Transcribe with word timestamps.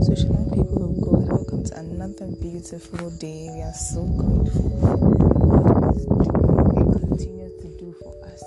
So, 0.00 0.14
shalom, 0.14 0.48
people 0.48 0.80
of 0.80 0.96
God, 1.04 1.28
welcome 1.28 1.62
to 1.62 1.76
another 1.76 2.26
beautiful 2.40 3.10
day. 3.20 3.50
We 3.52 3.60
are 3.60 3.74
so 3.74 4.00
grateful 4.00 4.72
for 4.80 6.24
joy 6.24 6.72
He 6.72 6.84
continues 6.88 7.52
to 7.60 7.68
do 7.76 7.94
for 8.00 8.16
us. 8.24 8.42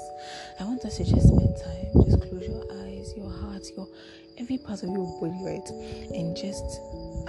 I 0.60 0.64
want 0.64 0.84
us 0.84 0.98
to 0.98 1.04
just 1.06 1.28
spend 1.28 1.54
time, 1.62 1.94
just 2.10 2.22
close 2.26 2.50
your 2.50 2.66
eyes, 2.82 3.14
your 3.16 3.30
heart, 3.30 3.70
your 3.78 3.88
every 4.40 4.58
part 4.58 4.82
of 4.82 4.90
your 4.90 5.06
body, 5.22 5.38
right? 5.46 5.70
And 6.18 6.36
just 6.36 6.66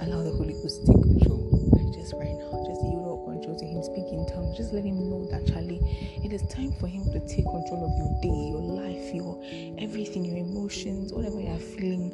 allow 0.01 0.23
the 0.25 0.33
Holy 0.33 0.57
Ghost 0.57 0.81
to 0.81 0.93
take 0.93 1.03
control. 1.05 1.45
Just 1.93 2.17
right 2.17 2.33
now, 2.33 2.65
just 2.65 2.81
yield 2.81 3.05
all 3.05 3.29
control 3.29 3.53
to 3.53 3.65
Him, 3.65 3.83
speak 3.85 4.09
in 4.09 4.25
tongues. 4.25 4.57
Just 4.57 4.73
let 4.73 4.83
Him 4.83 5.05
know 5.05 5.29
that, 5.29 5.45
Charlie, 5.45 5.85
it 6.25 6.33
is 6.33 6.41
time 6.49 6.73
for 6.81 6.87
Him 6.87 7.05
to 7.13 7.19
take 7.29 7.45
control 7.45 7.85
of 7.85 7.93
your 7.93 8.09
day, 8.25 8.41
your 8.49 8.65
life, 8.73 9.13
your 9.13 9.37
everything, 9.77 10.25
your 10.25 10.37
emotions, 10.37 11.13
whatever 11.13 11.39
you 11.39 11.53
are 11.53 11.61
feeling. 11.77 12.09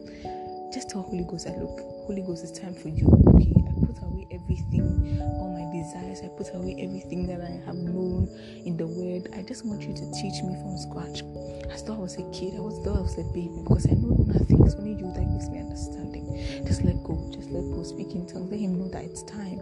Just 0.74 0.90
tell 0.90 1.02
Holy 1.02 1.24
Ghost 1.24 1.46
that 1.46 1.60
look, 1.60 1.80
Holy 2.08 2.22
Ghost, 2.22 2.44
it's 2.44 2.58
time 2.58 2.74
for 2.74 2.88
you. 2.88 3.06
Okay, 3.36 3.52
I 3.60 3.72
put 3.86 4.02
away 4.04 4.28
everything, 4.32 5.20
all 5.20 5.52
my 5.52 5.68
desires. 5.76 6.22
I 6.24 6.30
put 6.30 6.54
away 6.56 6.80
everything 6.80 7.28
that 7.28 7.42
I 7.42 7.60
have 7.66 7.76
known 7.76 8.30
in 8.66 8.78
the 8.78 8.88
Word. 8.88 9.28
I 9.36 9.42
just 9.44 9.66
want 9.66 9.82
you 9.82 9.94
to 9.94 10.06
teach 10.16 10.42
me 10.44 10.56
from 10.64 10.78
scratch. 10.78 11.24
As 11.72 11.84
though 11.84 11.96
I 11.96 12.00
was 12.00 12.16
a 12.16 12.24
kid, 12.32 12.56
I 12.56 12.62
was 12.62 12.82
though 12.86 12.96
I 12.96 13.02
was 13.02 13.18
a 13.20 13.24
baby 13.36 13.52
because 13.64 13.86
I 13.86 14.00
know 14.00 14.16
nothing. 14.24 14.64
It's 14.64 14.76
only 14.76 14.96
you 14.96 15.12
that 15.12 15.28
gives 15.28 15.50
me 15.50 15.60
understanding. 15.60 16.26
Just 16.66 16.84
let 16.84 17.04
go. 17.04 17.20
Just 17.34 17.52
let 17.52 17.68
go. 17.72 17.84
Speak 17.84 18.16
in 18.16 18.26
tongues. 18.26 18.50
Let 18.50 18.60
Him 18.60 18.80
know 18.80 18.88
that 18.90 19.04
it's 19.04 19.24
time. 19.24 19.60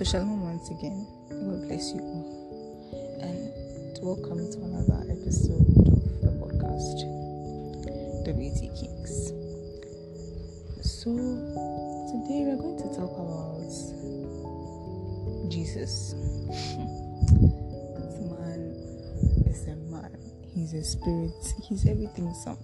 So 0.00 0.04
shalom 0.04 0.44
once 0.44 0.70
again. 0.70 1.06
God 1.28 1.68
bless 1.68 1.92
you 1.92 2.00
all, 2.00 3.20
and 3.20 3.98
welcome 4.00 4.50
to 4.50 4.58
another 4.64 5.04
episode 5.12 5.60
of 5.60 6.22
the 6.22 6.32
podcast. 6.40 7.19
WT 8.30 8.60
Kings. 8.78 9.32
So, 10.86 11.10
today 11.10 12.46
we're 12.46 12.62
going 12.62 12.78
to 12.78 12.86
talk 12.94 13.10
about 13.10 13.66
Jesus. 15.50 16.14
this 16.46 18.20
man 18.30 18.70
is 19.50 19.66
a 19.66 19.74
man, 19.90 20.14
he's 20.54 20.74
a 20.74 20.84
spirit, 20.84 21.34
he's 21.68 21.84
everything 21.88 22.32
some. 22.34 22.56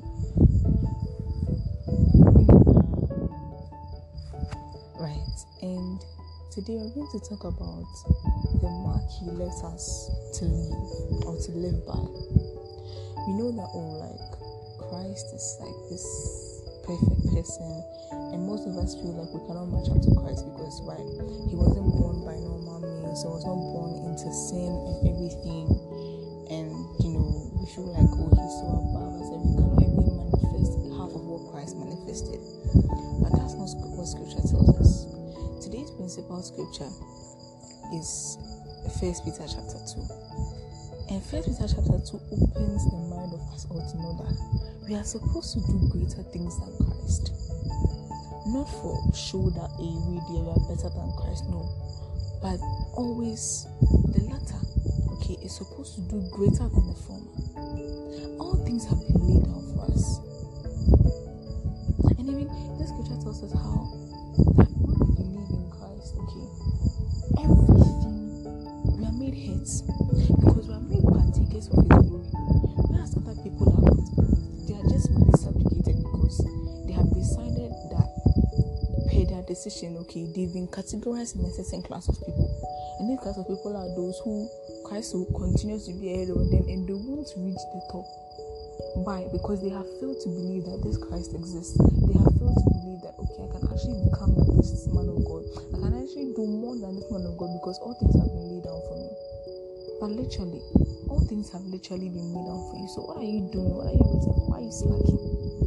Right, 5.00 5.38
and 5.62 6.00
today 6.52 6.78
we're 6.78 6.94
going 6.94 7.10
to 7.10 7.18
talk 7.28 7.42
about 7.42 7.90
the 8.62 8.70
mark 8.70 9.02
he 9.18 9.32
left 9.32 9.64
us 9.64 10.10
to 10.38 10.44
live 10.44 11.26
or 11.26 11.36
to 11.40 11.50
live 11.50 11.84
by. 11.84 12.06
We 13.26 13.32
know 13.32 13.50
that, 13.50 13.68
oh, 13.74 13.98
like 13.98 14.25
Christ 14.96 15.28
is 15.36 15.60
like 15.60 15.76
this 15.92 16.08
perfect 16.88 17.20
person, 17.28 17.68
and 18.32 18.40
most 18.48 18.64
of 18.64 18.80
us 18.80 18.96
feel 18.96 19.12
like 19.12 19.28
we 19.28 19.44
cannot 19.44 19.68
match 19.68 19.92
up 19.92 20.00
to 20.00 20.08
Christ 20.16 20.48
because 20.48 20.80
why? 20.88 20.96
He 21.52 21.52
wasn't 21.52 21.92
born 22.00 22.24
by 22.24 22.32
normal 22.40 22.80
means, 22.80 23.20
so 23.20 23.28
he 23.28 23.36
was 23.36 23.44
not 23.44 23.60
born 23.76 23.92
into 24.08 24.32
sin 24.32 24.72
and 24.72 24.96
everything, 25.04 25.68
and 26.48 26.72
you 27.04 27.12
know 27.12 27.28
we 27.60 27.68
feel 27.76 27.92
like 27.92 28.08
oh 28.08 28.32
he's 28.40 28.56
so 28.56 28.72
above 28.72 29.20
us 29.20 29.28
and 29.36 29.40
we 29.44 29.52
cannot 29.60 29.84
even 29.84 30.16
manifest 30.16 30.72
half 30.96 31.12
of 31.12 31.22
what 31.28 31.44
Christ 31.52 31.76
manifested. 31.76 32.40
But 33.20 33.36
that's 33.36 33.52
not 33.52 33.68
what 34.00 34.08
Scripture 34.08 34.48
tells 34.48 34.80
us. 34.80 35.12
Today's 35.60 35.92
principal 35.92 36.40
scripture 36.40 36.88
is 37.92 38.40
First 38.96 39.28
Peter 39.28 39.44
chapter 39.44 39.76
two. 39.92 40.08
And 41.08 41.22
First 41.22 41.46
Peter 41.46 41.68
chapter 41.70 42.02
2 42.02 42.18
opens 42.34 42.82
the 42.90 42.98
mind 43.06 43.30
of 43.30 43.38
us 43.54 43.66
all 43.70 43.78
to 43.78 43.96
know 44.02 44.18
that 44.26 44.34
we 44.88 44.94
are 44.94 45.04
supposed 45.04 45.52
to 45.54 45.60
do 45.66 45.88
greater 45.90 46.22
things 46.30 46.58
than 46.60 46.70
Christ. 46.86 47.32
Not 48.46 48.70
for 48.70 49.02
show 49.12 49.50
that 49.50 49.70
a 49.82 49.88
we 50.06 50.38
are 50.46 50.62
better 50.70 50.88
than 50.94 51.10
Christ, 51.18 51.42
no. 51.50 51.66
But 52.40 52.60
always 52.94 53.66
the 54.14 54.22
latter, 54.30 54.62
okay, 55.18 55.34
is 55.42 55.56
supposed 55.56 55.96
to 55.96 56.00
do 56.02 56.22
greater 56.30 56.68
than 56.70 56.86
the 56.86 56.94
former. 56.94 57.34
All 58.38 58.62
things 58.64 58.84
have 58.86 59.00
been 59.02 59.26
laid 59.26 59.48
out 59.50 59.66
for 59.74 59.90
us. 59.90 60.20
And 62.18 62.30
even 62.30 62.46
this 62.78 62.90
scripture 62.94 63.18
tells 63.18 63.42
us 63.42 63.52
how 63.52 63.90
that 64.54 64.70
okay, 80.06 80.22
they've 80.30 80.54
been 80.54 80.70
categorized 80.70 81.34
in 81.34 81.42
a 81.42 81.50
certain 81.50 81.82
class 81.82 82.06
of 82.06 82.14
people. 82.22 82.46
And 83.02 83.10
this 83.10 83.18
class 83.18 83.34
of 83.36 83.50
people 83.50 83.74
are 83.74 83.90
those 83.98 84.14
who 84.22 84.46
Christ 84.86 85.18
will 85.18 85.26
continue 85.34 85.82
to 85.82 85.92
be 85.98 86.14
ahead 86.14 86.30
of 86.30 86.46
them 86.46 86.62
and 86.70 86.86
they 86.86 86.94
won't 86.94 87.26
reach 87.34 87.58
the 87.74 87.82
top. 87.90 88.06
Why? 89.02 89.26
Because 89.34 89.60
they 89.60 89.74
have 89.74 89.84
failed 89.98 90.22
to 90.22 90.28
believe 90.30 90.64
that 90.70 90.80
this 90.86 90.96
Christ 90.96 91.34
exists. 91.34 91.74
They 92.06 92.14
have 92.22 92.32
failed 92.38 92.54
to 92.54 92.68
believe 92.70 93.02
that 93.02 93.18
okay, 93.18 93.44
I 93.44 93.48
can 93.50 93.66
actually 93.66 93.98
become 94.06 94.30
like 94.38 94.54
this 94.62 94.86
man 94.94 95.10
of 95.10 95.18
God. 95.26 95.42
I 95.74 95.76
can 95.82 95.92
actually 95.98 96.30
do 96.38 96.46
more 96.46 96.78
than 96.78 96.94
this 96.96 97.10
man 97.10 97.26
of 97.26 97.34
God 97.34 97.50
because 97.58 97.76
all 97.82 97.98
things 97.98 98.14
have 98.14 98.30
been 98.30 98.46
laid 98.46 98.62
down 98.62 98.78
for 98.86 98.96
me. 98.96 99.10
But 99.98 100.10
literally, 100.14 100.62
all 101.10 101.20
things 101.26 101.50
have 101.50 101.66
literally 101.66 102.14
been 102.14 102.30
made 102.30 102.46
down 102.46 102.62
for 102.70 102.78
you. 102.78 102.88
So 102.94 103.10
what 103.10 103.18
are 103.18 103.26
you 103.26 103.42
doing? 103.50 103.74
What 103.74 103.90
are 103.90 103.96
you 103.96 104.06
waiting 104.06 104.22
for? 104.22 104.54
Why 104.54 104.62
are 104.62 104.66
you 104.70 104.72
slacking? 104.72 105.65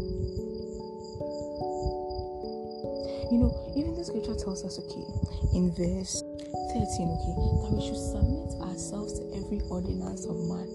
You 3.29 3.38
know, 3.38 3.53
even 3.78 3.94
the 3.94 4.03
scripture 4.03 4.34
tells 4.34 4.66
us, 4.66 4.81
okay, 4.81 5.06
in 5.53 5.69
verse 5.78 6.25
13, 6.73 7.13
okay, 7.13 7.35
that 7.62 7.69
we 7.78 7.81
should 7.85 8.01
submit 8.01 8.57
ourselves 8.66 9.22
to 9.22 9.23
every 9.38 9.62
ordinance 9.69 10.25
of 10.25 10.34
man. 10.50 10.66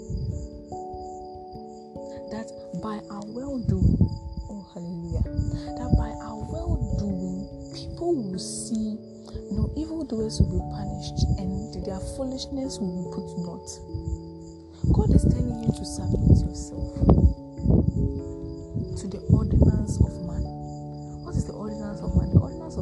That 2.30 2.46
by 2.78 3.02
our 3.10 3.26
well 3.34 3.58
doing, 3.58 3.98
oh 4.50 4.62
hallelujah, 4.70 5.26
that 5.78 5.90
by 5.98 6.14
our 6.22 6.46
well 6.46 6.78
doing, 7.02 7.50
people 7.74 8.14
will 8.14 8.38
see, 8.38 9.02
you 9.50 9.54
know, 9.58 9.66
evildoers 9.74 10.38
will 10.38 10.54
be 10.54 10.62
punished 10.78 11.26
and 11.42 11.74
their 11.82 11.98
foolishness 12.14 12.78
will 12.78 12.94
be 13.02 13.10
put 13.18 13.26
to 13.34 13.36
naught. 13.42 13.70
God 14.94 15.10
is 15.10 15.26
telling 15.26 15.58
you 15.58 15.74
to 15.74 15.84
submit 15.84 16.38
yourself 16.38 16.94
to 19.02 19.04
the 19.10 19.18
ordinance 19.34 19.98
of 19.98 20.12
man. 20.22 20.43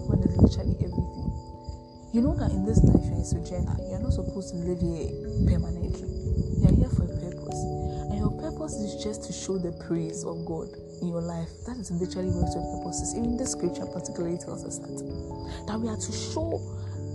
Man 0.01 0.25
is 0.25 0.37
literally 0.41 0.77
everything. 0.81 1.29
You 2.13 2.21
know 2.21 2.37
that 2.37 2.51
in 2.53 2.65
this 2.65 2.81
life 2.85 3.05
you're 3.09 3.21
a 3.21 3.25
sojourner. 3.25 3.77
You're 3.89 4.01
not 4.01 4.13
supposed 4.13 4.53
to 4.53 4.57
live 4.61 4.81
here 4.81 5.09
permanently. 5.49 6.09
You're 6.61 6.77
here 6.85 6.93
for 6.93 7.05
a 7.09 7.15
purpose. 7.17 7.61
And 8.13 8.21
your 8.21 8.33
purpose 8.37 8.77
is 8.81 9.03
just 9.03 9.25
to 9.29 9.33
show 9.33 9.57
the 9.57 9.73
praise 9.89 10.25
of 10.25 10.45
God 10.45 10.69
in 11.01 11.09
your 11.09 11.25
life. 11.25 11.49
That 11.65 11.81
is 11.81 11.91
literally 11.91 12.29
what 12.29 12.53
your 12.53 12.65
purpose 12.79 13.01
is. 13.01 13.17
Even 13.17 13.37
the 13.37 13.49
scripture 13.49 13.87
particularly 13.89 14.37
tells 14.37 14.65
us 14.65 14.77
that. 14.79 14.93
That 15.67 15.81
we 15.81 15.89
are 15.89 15.97
to 15.97 16.13
show 16.13 16.61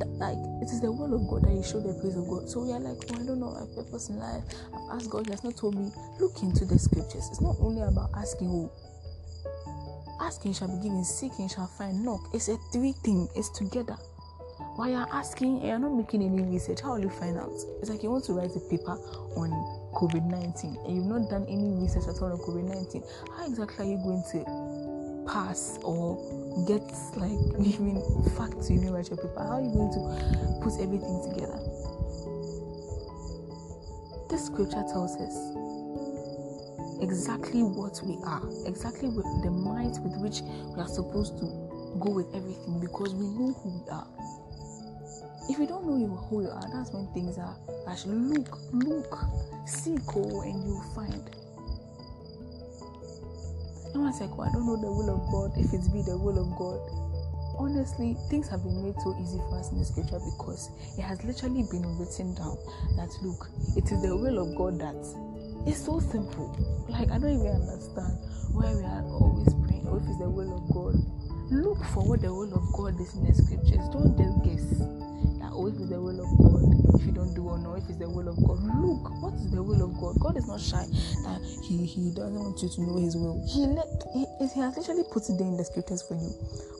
that, 0.01 0.09
like 0.17 0.37
it 0.61 0.69
is 0.73 0.81
the 0.81 0.91
will 0.91 1.13
of 1.13 1.29
God 1.29 1.45
that 1.45 1.53
you 1.53 1.61
show 1.61 1.79
the 1.79 1.93
praise 2.01 2.17
of 2.17 2.25
God. 2.25 2.49
So 2.49 2.65
we 2.65 2.73
are 2.73 2.81
like, 2.81 2.97
oh, 3.13 3.21
I 3.21 3.25
don't 3.25 3.39
know 3.39 3.53
my 3.53 3.69
purpose 3.77 4.09
in 4.09 4.17
life. 4.17 4.43
I've 4.73 4.97
asked 4.97 5.09
God, 5.09 5.25
He 5.25 5.31
has 5.31 5.43
not 5.43 5.57
told 5.57 5.77
me. 5.77 5.93
Look 6.19 6.41
into 6.41 6.65
the 6.65 6.77
scriptures. 6.77 7.29
It's 7.29 7.41
not 7.41 7.55
only 7.61 7.81
about 7.81 8.09
asking 8.17 8.49
oh, 8.49 8.71
Asking 10.27 10.51
shall 10.51 10.67
be 10.67 10.83
given, 10.83 11.05
seeking 11.05 11.47
shall 11.47 11.67
find, 11.67 12.03
knock. 12.03 12.19
It's 12.33 12.49
a 12.49 12.57
three 12.73 12.91
thing, 12.91 13.29
it's 13.33 13.47
together. 13.47 13.95
While 14.75 14.89
you're 14.89 15.07
asking 15.13 15.59
and 15.59 15.67
you're 15.67 15.79
not 15.79 15.93
making 15.93 16.21
any 16.21 16.43
research, 16.43 16.81
how 16.81 16.95
will 16.95 16.99
you 16.99 17.09
find 17.09 17.37
out? 17.37 17.53
It's 17.79 17.89
like 17.89 18.03
you 18.03 18.11
want 18.11 18.25
to 18.25 18.33
write 18.33 18.53
a 18.53 18.59
paper 18.59 18.99
on 19.39 19.49
COVID 19.95 20.25
19 20.29 20.79
and 20.83 20.95
you've 20.97 21.05
not 21.05 21.29
done 21.29 21.45
any 21.47 21.79
research 21.79 22.13
at 22.13 22.21
all 22.21 22.33
on 22.33 22.39
COVID 22.39 22.67
19. 22.67 23.03
How 23.37 23.47
exactly 23.47 23.85
are 23.85 23.89
you 23.89 23.97
going 24.03 24.21
to 24.35 25.31
pass 25.31 25.79
or 25.81 26.19
get 26.67 26.83
like 27.15 27.39
even 27.65 28.03
facts 28.35 28.67
to 28.67 28.73
even 28.73 28.91
write 28.91 29.07
your 29.07 29.15
paper? 29.15 29.39
How 29.39 29.55
are 29.55 29.63
you 29.63 29.71
going 29.71 29.95
to 29.95 30.59
put 30.59 30.75
everything 30.83 31.23
together? 31.23 31.55
This 34.27 34.47
scripture 34.47 34.83
tells 34.91 35.15
us 35.15 35.66
exactly 37.01 37.63
what 37.63 37.99
we 38.03 38.17
are, 38.23 38.43
exactly 38.65 39.09
with 39.09 39.25
the 39.43 39.51
might 39.51 39.97
with 40.03 40.17
which 40.17 40.41
we 40.75 40.81
are 40.81 40.87
supposed 40.87 41.37
to 41.39 41.45
go 41.99 42.11
with 42.11 42.27
everything 42.35 42.79
because 42.79 43.13
we 43.13 43.25
know 43.27 43.53
who 43.53 43.81
we 43.81 43.89
are. 43.89 44.07
If 45.49 45.59
you 45.59 45.67
don't 45.67 45.85
know 45.85 46.15
who 46.29 46.41
you 46.43 46.49
are, 46.49 46.67
that's 46.73 46.91
when 46.91 47.07
things 47.13 47.37
are 47.37 47.55
actually 47.87 48.17
look, 48.17 48.57
look, 48.73 49.17
seek, 49.65 50.01
oh, 50.15 50.41
and 50.41 50.63
you'll 50.65 50.91
find. 50.93 51.23
And 53.93 54.03
one's 54.03 54.19
like, 54.19 54.29
oh, 54.37 54.43
I 54.43 54.51
don't 54.51 54.65
know 54.67 54.75
the 54.75 54.91
will 54.91 55.09
of 55.09 55.23
God, 55.31 55.57
if 55.57 55.73
it's 55.73 55.87
be 55.87 56.01
the 56.01 56.17
will 56.17 56.37
of 56.37 56.51
God. 56.57 56.79
Honestly, 57.57 58.15
things 58.29 58.47
have 58.49 58.61
been 58.61 58.83
made 58.83 58.99
so 59.01 59.17
easy 59.19 59.39
for 59.49 59.57
us 59.57 59.71
in 59.71 59.79
the 59.79 59.85
scripture 59.85 60.19
because 60.19 60.69
it 60.97 61.01
has 61.01 61.23
literally 61.23 61.63
been 61.71 61.97
written 61.97 62.35
down 62.35 62.57
that 62.97 63.09
look, 63.23 63.49
it 63.75 63.89
is 63.89 64.01
the 64.03 64.15
will 64.15 64.37
of 64.37 64.55
God 64.55 64.77
that 64.77 64.99
it's 65.67 65.85
so 65.85 65.99
simple. 65.99 66.55
Like 66.89 67.11
I 67.11 67.19
don't 67.19 67.35
even 67.35 67.59
understand 67.61 68.17
why 68.55 68.73
we 68.73 68.83
are 68.83 69.03
always 69.03 69.53
praying. 69.67 69.85
or 69.87 69.97
if 69.99 70.07
it's 70.07 70.19
the 70.19 70.29
will 70.29 70.51
of 70.55 70.63
God. 70.71 70.95
Look 71.51 71.79
for 71.93 72.03
what 72.07 72.21
the 72.21 72.33
will 72.33 72.51
of 72.55 72.65
God 72.73 72.99
is 72.99 73.13
in 73.15 73.27
the 73.27 73.33
scriptures. 73.35 73.83
Don't 73.91 74.15
just 74.19 74.35
guess 74.43 74.65
that 75.39 75.51
oh, 75.53 75.67
if 75.67 75.75
it's 75.79 75.89
the 75.91 75.99
will 75.99 76.19
of 76.19 76.31
God, 76.39 76.63
if 76.99 77.05
you 77.07 77.13
don't 77.13 77.33
do 77.35 77.47
or 77.47 77.59
no, 77.59 77.75
if 77.75 77.83
it's 77.87 77.99
the 77.99 78.09
will 78.09 78.27
of 78.27 78.35
God. 78.43 78.59
Look, 78.83 79.07
what 79.23 79.33
is 79.35 79.51
the 79.51 79.63
will 79.63 79.83
of 79.83 79.95
God? 79.99 80.15
God 80.19 80.35
is 80.37 80.47
not 80.47 80.59
shy 80.59 80.83
that 81.27 81.39
He 81.63 81.83
He 81.87 82.11
doesn't 82.15 82.35
want 82.35 82.59
you 82.63 82.69
to 82.69 82.79
know 82.83 82.99
His 82.99 83.15
will. 83.15 83.39
He 83.47 83.67
let 83.67 83.87
He, 84.15 84.23
he 84.43 84.59
has 84.59 84.75
literally 84.75 85.03
put 85.11 85.27
it 85.27 85.39
there 85.39 85.47
in 85.47 85.55
the 85.55 85.63
scriptures 85.67 86.03
for 86.03 86.15
you. 86.15 86.31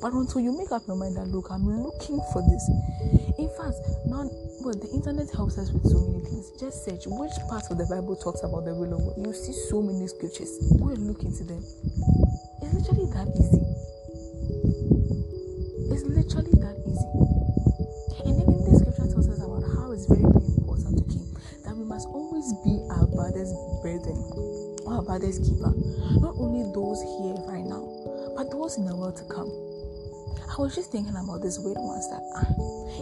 But 0.02 0.16
until 0.16 0.42
you 0.42 0.52
make 0.56 0.72
up 0.72 0.84
your 0.88 0.96
mind 1.00 1.16
that 1.16 1.28
look, 1.32 1.48
I'm 1.52 1.64
looking 1.68 2.20
for 2.32 2.44
this. 2.44 2.64
In 3.38 3.50
fact, 3.54 3.78
now 4.10 4.26
but 4.66 4.82
the 4.82 4.90
internet 4.90 5.30
helps 5.30 5.58
us 5.58 5.72
with 5.72 5.86
so 5.86 6.02
many 6.10 6.26
things. 6.26 6.52
Just 6.60 6.84
search 6.84 7.06
which 7.06 7.32
part 7.48 7.64
of 7.70 7.78
the 7.78 7.86
Bible 7.86 8.18
talks 8.18 8.42
about 8.44 8.66
the 8.66 8.74
will 8.74 8.92
of 8.92 9.00
God. 9.00 9.16
You 9.22 9.32
see 9.32 9.54
so 9.70 9.80
many 9.80 10.10
scriptures. 10.10 10.58
Go 10.76 10.90
and 10.90 11.06
look 11.06 11.22
into 11.22 11.46
them. 11.46 11.62
It's 12.60 12.74
literally 12.74 13.08
that 13.14 13.30
easy. 13.38 13.64
It's 15.94 16.04
literally 16.04 16.58
that 16.66 16.78
easy. 16.84 17.10
And 18.26 18.34
even 18.42 18.60
this 18.66 18.82
scripture 18.82 19.08
tells 19.08 19.30
us 19.30 19.40
about 19.40 19.64
how 19.72 19.94
it's 19.94 20.10
very, 20.10 20.26
very 20.26 20.52
important 20.58 20.98
to 21.00 21.06
keep 21.08 21.30
that 21.64 21.78
we 21.78 21.86
must 21.86 22.10
always 22.10 22.50
be 22.66 22.82
our 22.92 23.08
brother's 23.08 23.54
burden 23.86 24.18
or 24.84 25.00
our 25.00 25.06
brother's 25.06 25.40
keeper. 25.40 25.72
Not 26.20 26.36
only 26.42 26.66
those 26.74 27.00
here 27.22 27.38
right 27.46 27.64
now, 27.64 27.86
but 28.36 28.50
those 28.50 28.76
in 28.82 28.90
the 28.90 28.98
world 28.98 29.16
to 29.22 29.26
come. 29.30 29.67
I 30.48 30.56
was 30.62 30.74
just 30.74 30.92
thinking 30.92 31.16
about 31.16 31.44
this 31.44 31.60
weird 31.60 31.78
ones 31.78 32.08
that 32.08 32.24
ah, 32.40 32.48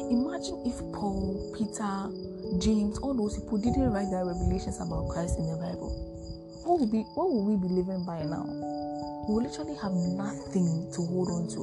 imagine 0.10 0.66
if 0.66 0.82
Paul, 0.98 1.38
Peter, 1.54 2.10
James, 2.58 2.98
all 3.00 3.14
those 3.14 3.38
people 3.38 3.62
didn't 3.62 3.86
write 3.94 4.10
their 4.10 4.26
revelations 4.26 4.82
about 4.82 5.08
Christ 5.14 5.38
in 5.38 5.46
the 5.46 5.58
Bible. 5.62 5.94
What 6.66 6.82
would 6.82 6.92
be 6.92 7.06
what 7.14 7.30
would 7.30 7.46
we 7.46 7.56
be 7.62 7.70
living 7.70 8.02
by 8.04 8.26
now? 8.26 8.50
We 9.30 9.38
will 9.38 9.46
literally 9.46 9.78
have 9.78 9.94
nothing 9.94 10.90
to 10.90 11.00
hold 11.06 11.30
on 11.30 11.46
to 11.54 11.62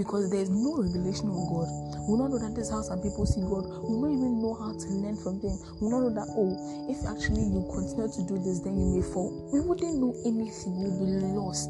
because 0.00 0.32
there's 0.32 0.48
no 0.48 0.80
revelation 0.80 1.28
of 1.28 1.36
God. 1.52 1.68
We 2.08 2.16
not 2.16 2.32
know 2.32 2.40
that 2.40 2.56
this 2.56 2.68
is 2.68 2.72
how 2.72 2.80
some 2.80 3.04
people 3.04 3.28
see 3.28 3.44
God. 3.44 3.68
We 3.84 4.00
not 4.00 4.08
even 4.08 4.40
know 4.40 4.56
how 4.56 4.72
to 4.72 4.86
learn 4.96 5.20
from 5.20 5.44
them. 5.44 5.60
We 5.84 5.92
not 5.92 6.08
know 6.08 6.14
that 6.16 6.28
oh, 6.40 6.56
if 6.88 7.04
actually 7.04 7.44
you 7.52 7.68
continue 7.68 8.08
to 8.08 8.22
do 8.24 8.40
this, 8.40 8.64
then 8.64 8.80
you 8.80 8.96
may 8.96 9.04
fall. 9.04 9.28
We 9.52 9.60
wouldn't 9.60 10.00
know 10.00 10.16
anything. 10.24 10.72
We'll 10.80 10.96
be 11.04 11.36
lost. 11.36 11.68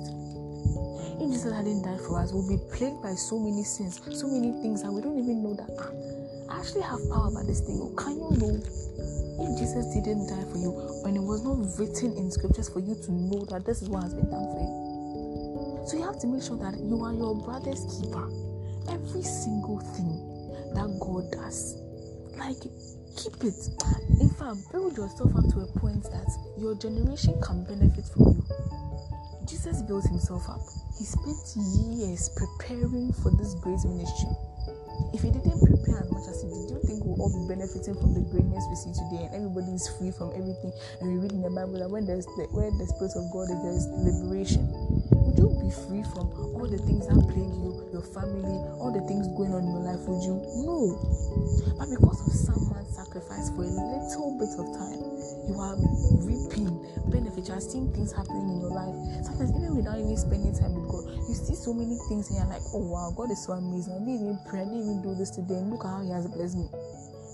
If 1.20 1.32
Jesus 1.32 1.52
hadn't 1.52 1.82
died 1.82 2.00
for 2.00 2.20
us, 2.20 2.32
we'll 2.32 2.46
be 2.46 2.62
plagued 2.70 3.02
by 3.02 3.14
so 3.14 3.38
many 3.38 3.64
sins, 3.64 4.00
so 4.12 4.28
many 4.28 4.52
things 4.62 4.82
that 4.82 4.92
we 4.92 5.02
don't 5.02 5.18
even 5.18 5.42
know 5.42 5.54
that 5.54 5.70
ah, 5.78 5.90
I 6.54 6.60
actually 6.60 6.82
have 6.82 7.02
power 7.10 7.28
about 7.28 7.46
this 7.46 7.60
thing. 7.60 7.78
Oh, 7.82 7.90
can 7.98 8.14
you 8.14 8.30
know? 8.38 8.54
If 9.40 9.58
Jesus 9.58 9.86
didn't 9.94 10.26
die 10.30 10.46
for 10.50 10.58
you, 10.58 10.74
and 11.06 11.16
it 11.16 11.22
was 11.22 11.42
not 11.42 11.58
written 11.78 12.16
in 12.16 12.30
scriptures 12.30 12.68
for 12.68 12.80
you 12.80 12.94
to 12.94 13.12
know 13.12 13.44
that 13.50 13.66
this 13.66 13.82
is 13.82 13.88
what 13.88 14.02
has 14.02 14.14
been 14.14 14.30
done 14.30 14.46
for 14.46 14.58
you. 14.62 15.86
So 15.86 15.96
you 15.96 16.04
have 16.04 16.18
to 16.20 16.26
make 16.26 16.42
sure 16.42 16.58
that 16.58 16.78
you 16.78 17.02
are 17.02 17.14
your 17.14 17.34
brother's 17.34 17.82
keeper. 17.86 18.26
Every 18.90 19.22
single 19.22 19.78
thing 19.94 20.22
that 20.74 20.86
God 21.02 21.30
does, 21.34 21.78
like 22.38 22.62
keep 23.18 23.34
it. 23.42 23.58
In 24.20 24.30
fact, 24.30 24.70
build 24.70 24.96
yourself 24.96 25.34
up 25.34 25.50
to 25.50 25.66
a 25.66 25.68
point 25.78 26.02
that 26.14 26.30
your 26.58 26.74
generation 26.74 27.40
can 27.42 27.64
benefit 27.64 28.06
from 28.14 28.38
you. 28.38 28.77
Jesus 29.48 29.80
built 29.80 30.04
himself 30.04 30.44
up. 30.50 30.60
He 30.98 31.08
spent 31.08 31.40
years 31.56 32.28
preparing 32.36 33.16
for 33.24 33.32
this 33.32 33.54
great 33.54 33.80
ministry. 33.88 34.28
If 35.16 35.22
he 35.24 35.30
didn't 35.32 35.56
prepare 35.64 36.04
as 36.04 36.10
much 36.12 36.28
as 36.28 36.44
he 36.44 36.52
did, 36.52 36.68
do 36.68 36.74
you 36.76 36.82
think 36.84 37.00
we'll 37.00 37.16
all 37.16 37.32
be 37.32 37.48
benefiting 37.48 37.96
from 37.96 38.12
the 38.12 38.20
greatness 38.28 38.60
we 38.68 38.76
see 38.76 38.92
today 38.92 39.24
and 39.24 39.32
everybody 39.32 39.72
is 39.72 39.88
free 39.96 40.12
from 40.12 40.36
everything? 40.36 40.68
And 41.00 41.08
we 41.08 41.16
read 41.16 41.32
in 41.32 41.40
the 41.40 41.48
Bible 41.48 41.80
that 41.80 41.88
when 41.88 42.04
there's 42.04 42.26
the, 42.36 42.44
where 42.52 42.68
the 42.68 42.84
Spirit 42.92 43.16
of 43.16 43.24
God 43.32 43.48
is, 43.48 43.60
there's 43.64 43.88
liberation. 44.04 44.68
You 45.38 45.46
be 45.62 45.70
free 45.70 46.02
from 46.02 46.34
all 46.58 46.66
the 46.66 46.82
things 46.82 47.06
that 47.06 47.14
plague 47.30 47.54
you, 47.62 47.70
your 47.94 48.02
family, 48.02 48.58
all 48.82 48.90
the 48.90 49.06
things 49.06 49.30
going 49.38 49.54
on 49.54 49.62
in 49.62 49.70
your 49.70 49.86
life? 49.86 50.02
Would 50.10 50.18
you? 50.26 50.34
No. 50.66 50.98
But 51.78 51.94
because 51.94 52.18
of 52.26 52.34
someone's 52.34 52.90
sacrifice 52.90 53.46
for 53.54 53.62
a 53.62 53.70
little 53.70 54.34
bit 54.34 54.50
of 54.58 54.66
time, 54.74 54.98
you 55.46 55.54
are 55.62 55.78
reaping 56.26 56.74
benefits. 57.06 57.46
You 57.46 57.54
are 57.54 57.62
seeing 57.62 57.86
things 57.94 58.10
happening 58.10 58.50
in 58.50 58.66
your 58.66 58.74
life. 58.74 58.90
Sometimes 59.22 59.54
even 59.54 59.78
without 59.78 60.02
even 60.02 60.18
spending 60.18 60.58
time 60.58 60.74
with 60.74 60.90
God, 60.90 61.06
you 61.30 61.38
see 61.38 61.54
so 61.54 61.70
many 61.70 61.94
things 62.10 62.34
and 62.34 62.42
you're 62.42 62.50
like, 62.50 62.66
oh 62.74 62.82
wow, 62.90 63.14
God 63.14 63.30
is 63.30 63.38
so 63.46 63.54
amazing. 63.54 63.94
I 63.94 64.02
didn't 64.02 64.18
even 64.18 64.42
pray, 64.50 64.66
I 64.66 64.66
didn't 64.66 64.90
even 64.90 65.06
do 65.06 65.14
this 65.14 65.30
today, 65.30 65.62
and 65.62 65.70
look 65.70 65.86
at 65.86 65.94
how 65.94 66.02
He 66.02 66.10
has 66.10 66.26
blessed 66.26 66.58
me. 66.58 66.66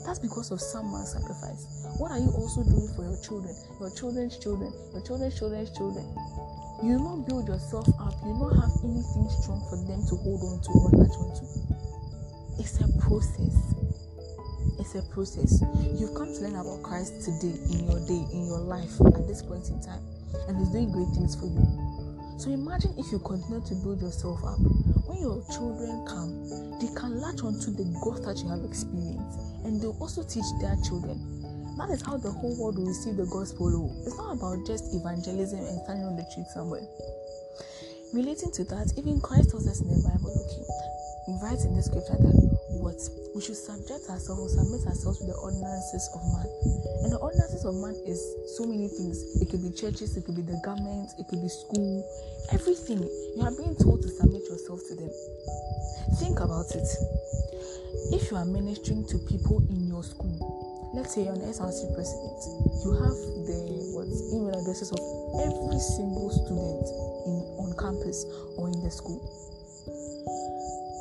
That's 0.04 0.20
because 0.20 0.52
of 0.52 0.60
someone's 0.60 1.16
sacrifice. 1.16 1.88
What 1.96 2.12
are 2.12 2.20
you 2.20 2.28
also 2.36 2.68
doing 2.68 2.92
for 2.92 3.08
your 3.08 3.16
children, 3.24 3.56
your 3.80 3.88
children's 3.96 4.36
children, 4.36 4.76
your 4.92 5.00
children's 5.00 5.40
children's 5.40 5.72
children? 5.72 6.04
You 6.84 7.00
will 7.00 7.16
not 7.16 7.26
build 7.26 7.48
yourself 7.48 7.88
up. 7.98 8.12
You 8.28 8.36
will 8.36 8.52
not 8.52 8.68
have 8.68 8.76
anything 8.84 9.24
strong 9.40 9.64
for 9.72 9.80
them 9.88 10.04
to 10.04 10.14
hold 10.20 10.44
on 10.44 10.60
to 10.60 10.70
or 10.84 10.90
latch 11.00 11.16
on 11.16 11.32
to. 11.32 11.44
It's 12.60 12.76
a 12.76 12.88
process. 13.00 13.56
It's 14.76 14.94
a 14.94 15.02
process. 15.08 15.64
You've 15.96 16.12
come 16.12 16.28
to 16.28 16.40
learn 16.44 16.60
about 16.60 16.82
Christ 16.82 17.24
today, 17.24 17.56
in 17.72 17.88
your 17.88 18.04
day, 18.04 18.20
in 18.36 18.44
your 18.44 18.60
life, 18.60 18.92
at 19.16 19.24
this 19.24 19.40
point 19.40 19.72
in 19.72 19.80
time, 19.80 20.04
and 20.44 20.60
He's 20.60 20.68
doing 20.76 20.92
great 20.92 21.08
things 21.16 21.32
for 21.32 21.48
you. 21.48 21.64
So 22.36 22.50
imagine 22.52 22.92
if 22.98 23.08
you 23.08 23.18
continue 23.20 23.64
to 23.64 23.74
build 23.80 24.02
yourself 24.04 24.44
up. 24.44 24.60
When 25.08 25.24
your 25.24 25.40
children 25.56 26.04
come, 26.04 26.36
they 26.84 26.92
can 26.92 27.16
latch 27.16 27.40
onto 27.40 27.72
the 27.72 27.88
growth 28.04 28.28
that 28.28 28.44
you 28.44 28.52
have 28.52 28.60
experienced, 28.60 29.40
and 29.64 29.80
they'll 29.80 29.96
also 30.04 30.20
teach 30.20 30.44
their 30.60 30.76
children. 30.84 31.16
That 31.76 31.90
is 31.90 32.02
how 32.06 32.16
the 32.16 32.30
whole 32.30 32.54
world 32.54 32.78
will 32.78 32.86
receive 32.86 33.16
the 33.16 33.26
gospel. 33.26 33.66
Oh. 33.74 34.06
It's 34.06 34.16
not 34.16 34.38
about 34.38 34.62
just 34.66 34.94
evangelism 34.94 35.58
and 35.58 35.76
standing 35.82 36.06
on 36.06 36.14
the 36.14 36.24
street 36.30 36.46
somewhere. 36.54 36.86
Relating 38.14 38.54
to 38.54 38.64
that, 38.70 38.94
even 38.94 39.18
Christ 39.18 39.50
tells 39.50 39.66
us 39.66 39.82
in 39.82 39.90
the 39.90 39.98
Bible, 40.06 40.30
okay, 40.30 40.62
writes 41.42 41.66
in 41.66 41.74
the 41.74 41.82
scripture 41.82 42.14
that 42.14 42.36
what 42.78 42.94
we 43.34 43.42
should 43.42 43.58
subject 43.58 44.06
ourselves, 44.06 44.54
submit 44.54 44.86
ourselves 44.86 45.18
to 45.18 45.26
the 45.26 45.34
ordinances 45.34 46.06
of 46.14 46.22
man. 46.30 46.46
And 47.02 47.10
the 47.10 47.18
ordinances 47.18 47.66
of 47.66 47.74
man 47.74 47.96
is 48.06 48.22
so 48.54 48.70
many 48.70 48.86
things. 48.86 49.18
It 49.42 49.50
could 49.50 49.66
be 49.66 49.74
churches, 49.74 50.14
it 50.14 50.22
could 50.30 50.38
be 50.38 50.46
the 50.46 50.62
government, 50.62 51.10
it 51.18 51.26
could 51.26 51.42
be 51.42 51.50
school, 51.50 52.06
everything. 52.54 53.02
You 53.34 53.42
are 53.42 53.54
being 53.58 53.74
told 53.74 54.06
to 54.06 54.08
submit 54.14 54.46
yourself 54.46 54.78
to 54.88 54.94
them. 54.94 55.10
Think 56.22 56.38
about 56.38 56.70
it. 56.70 56.86
If 58.14 58.30
you 58.30 58.38
are 58.38 58.46
ministering 58.46 59.02
to 59.10 59.18
people 59.26 59.58
in 59.74 59.90
your 59.90 60.06
school, 60.06 60.38
let's 60.94 61.14
say 61.14 61.26
you're 61.26 61.34
an 61.34 61.42
SRC 61.42 61.90
president, 61.90 62.38
you 62.86 62.94
have 63.02 63.18
the 63.50 63.58
what 63.98 64.06
email 64.30 64.54
addresses 64.54 64.94
of 64.94 65.02
every 65.42 65.82
single 65.82 66.30
student 66.30 66.86
in 67.26 67.34
on 67.58 67.74
campus 67.74 68.22
or 68.54 68.70
in 68.70 68.78
the 68.78 68.90
school. 68.90 69.18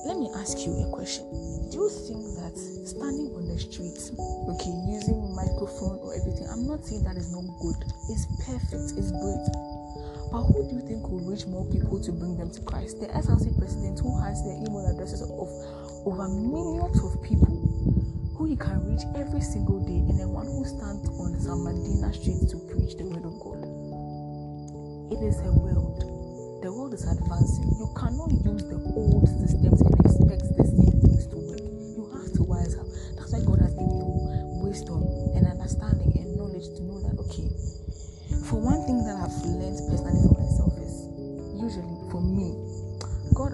Let 0.09 0.17
me 0.17 0.33
ask 0.41 0.57
you 0.65 0.73
a 0.81 0.89
question. 0.89 1.29
Do 1.69 1.85
you 1.85 1.89
think 2.09 2.25
that 2.41 2.57
standing 2.89 3.37
on 3.37 3.45
the 3.45 3.57
street, 3.61 4.01
okay, 4.17 4.73
using 4.89 5.29
microphone 5.37 6.01
or 6.01 6.17
everything, 6.17 6.49
I'm 6.49 6.65
not 6.65 6.81
saying 6.89 7.05
that 7.05 7.15
is 7.15 7.29
not 7.29 7.45
good. 7.61 7.77
It's 8.09 8.25
perfect, 8.49 8.97
it's 8.97 9.13
great. 9.13 9.45
But 10.33 10.49
who 10.49 10.65
do 10.65 10.81
you 10.81 10.83
think 10.89 11.05
will 11.05 11.21
reach 11.21 11.45
more 11.45 11.69
people 11.69 12.01
to 12.01 12.11
bring 12.11 12.33
them 12.41 12.49
to 12.49 12.61
Christ? 12.65 12.97
The 12.97 13.13
SRC 13.13 13.53
president 13.61 14.01
who 14.01 14.17
has 14.25 14.41
the 14.41 14.57
email 14.57 14.89
addresses 14.89 15.21
of 15.21 15.29
over 16.09 16.25
millions 16.33 16.97
of 16.97 17.21
people 17.21 17.53
who 18.43 18.49
he 18.49 18.57
can 18.57 18.83
reach 18.83 19.07
every 19.15 19.39
single 19.39 19.79
day, 19.87 20.03
and 20.03 20.19
the 20.19 20.27
one 20.27 20.43
who 20.43 20.67
stands 20.67 21.07
on 21.15 21.31
some 21.39 21.63
Medina 21.63 22.11
street 22.11 22.43
to 22.51 22.59
preach 22.67 22.99
the 22.99 23.07
word 23.07 23.23
of 23.23 23.39
God. 23.39 23.63
It 25.15 25.23
is 25.23 25.39
a 25.47 25.51
world. 25.55 26.03
The 26.59 26.67
world 26.67 26.91
is 26.91 27.07
advancing. 27.07 27.71
You 27.79 27.87
cannot 27.95 28.35
use 28.43 28.67
the 28.67 28.83
old 28.99 29.31
systems 29.31 29.79
and 29.79 29.95
expect 29.95 30.43
the 30.59 30.67
same 30.67 30.99
things 31.07 31.23
to 31.31 31.39
work. 31.39 31.63
You 31.63 32.03
have 32.19 32.35
to 32.35 32.43
wise 32.43 32.75
up. 32.75 32.83
That's 33.15 33.31
why 33.31 33.47
God 33.47 33.63
has 33.63 33.79
given 33.79 33.95
you 33.95 34.11
wisdom 34.59 35.07
and 35.39 35.47
understanding 35.47 36.11
and 36.11 36.35
knowledge 36.35 36.67
to 36.67 36.83
know 36.83 36.99
that 36.99 37.15
okay. 37.23 37.47
For 38.43 38.59
one 38.59 38.83
thing 38.83 39.07
that 39.07 39.23
I've 39.23 39.39
learned 39.47 39.79
personally 39.87 40.32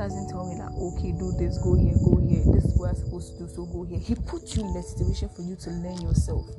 doesn't 0.10 0.30
tell 0.30 0.50
me 0.50 0.58
that 0.58 0.74
okay, 0.74 1.14
do 1.14 1.30
this, 1.38 1.62
go 1.62 1.78
here, 1.78 1.94
go 2.02 2.18
here. 2.18 2.42
This 2.50 2.66
is 2.66 2.74
what 2.82 2.90
I'm 2.90 2.98
supposed 2.98 3.38
to 3.38 3.46
do, 3.46 3.48
so 3.48 3.70
go 3.70 3.86
here. 3.86 4.02
He 4.02 4.18
puts 4.18 4.58
you 4.58 4.66
in 4.66 4.74
the 4.74 4.82
situation 4.82 5.30
for 5.30 5.46
you 5.46 5.56
to 5.56 5.70
learn 5.70 6.02
yourself. 6.02 6.50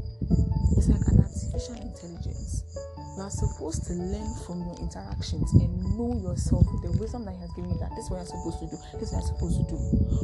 It's 0.79 0.87
like 0.87 1.03
an 1.11 1.19
artificial 1.19 1.83
intelligence. 1.83 2.63
You 3.19 3.27
are 3.27 3.35
supposed 3.35 3.85
to 3.91 3.93
learn 3.99 4.31
from 4.47 4.63
your 4.65 4.79
interactions 4.79 5.51
and 5.59 5.71
know 5.99 6.15
yourself 6.23 6.65
with 6.71 6.87
the 6.87 6.95
wisdom 6.97 7.27
that 7.27 7.35
He 7.35 7.43
has 7.43 7.51
given 7.59 7.75
you. 7.75 7.79
That 7.83 7.91
this 7.99 8.07
is 8.07 8.11
what 8.11 8.23
I'm 8.23 8.31
supposed 8.31 8.63
to 8.63 8.67
do. 8.71 8.77
This 8.97 9.11
is 9.11 9.19
what 9.19 9.27
I'm 9.27 9.31
supposed 9.35 9.59
to 9.61 9.67
do. 9.67 9.79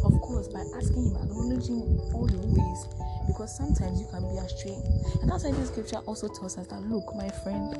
Of 0.06 0.14
course, 0.22 0.46
by 0.48 0.62
asking 0.78 1.10
Him, 1.10 1.18
acknowledging 1.18 1.82
all 2.14 2.30
the 2.30 2.38
ways, 2.38 2.80
because 3.26 3.50
sometimes 3.52 4.00
you 4.00 4.06
can 4.08 4.22
be 4.22 4.38
astray. 4.38 4.78
And 5.20 5.28
that's 5.28 5.42
why 5.44 5.52
this 5.52 5.68
scripture 5.68 6.00
also 6.06 6.30
tells 6.30 6.56
us 6.56 6.66
that 6.70 6.80
look, 6.86 7.10
my 7.18 7.28
friend, 7.42 7.74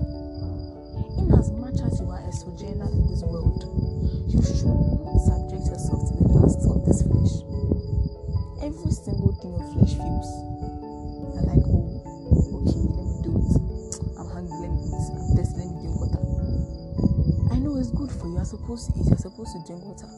in 1.16 1.32
as 1.32 1.50
much 1.54 1.65
as 1.80 2.00
you 2.00 2.08
are 2.10 2.22
sojourner 2.32 2.88
in 2.92 3.06
this 3.08 3.22
world, 3.22 3.64
you 4.28 4.40
should 4.42 4.68
not 4.68 5.18
subject 5.24 5.66
yourself 5.66 6.00
to 6.08 6.12
the 6.16 6.26
lusts 6.30 6.64
of 6.68 6.84
this 6.84 7.02
flesh. 7.04 7.42
Every 8.62 8.92
single 8.92 9.32
thing 9.40 9.56
your 9.56 9.68
flesh 9.76 9.94
feels. 9.96 10.30
You're 11.32 11.46
like, 11.48 11.64
oh, 11.66 12.02
okay, 12.64 12.82
let 12.92 13.06
me 13.08 13.16
do 13.24 13.32
it. 13.40 13.56
I'm 14.16 14.28
hungry, 14.30 14.56
let 14.62 14.72
me 14.72 14.88
eat. 14.88 15.08
I'm 15.16 15.26
thirsty, 15.36 15.58
let 15.60 15.68
me 15.68 15.76
drink 15.84 15.96
water. 16.00 16.22
I 17.52 17.56
know 17.58 17.76
it's 17.76 17.90
good 17.92 18.12
for 18.12 18.28
you. 18.28 18.36
You're 18.40 18.48
supposed 18.48 18.88
to 18.88 19.00
eat, 19.00 19.08
you're 19.08 19.20
supposed 19.20 19.52
to 19.56 19.60
drink 19.66 19.82
water. 19.84 20.08